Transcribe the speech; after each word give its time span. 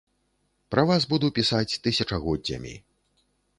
Пра 0.75 0.85
вас 0.91 1.05
буду 1.11 1.29
пісаць 1.37 1.79
тысячагоддзямі. 1.85 2.75